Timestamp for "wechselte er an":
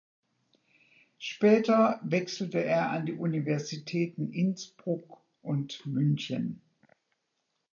2.01-3.05